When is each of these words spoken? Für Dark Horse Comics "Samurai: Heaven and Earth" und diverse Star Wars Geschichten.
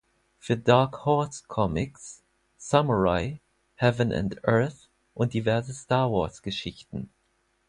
Für 0.39 0.57
Dark 0.57 1.05
Horse 1.05 1.43
Comics 1.47 2.23
"Samurai: 2.57 3.35
Heaven 3.75 4.11
and 4.11 4.39
Earth" 4.45 4.87
und 5.13 5.35
diverse 5.35 5.75
Star 5.75 6.11
Wars 6.11 6.41
Geschichten. 6.41 7.11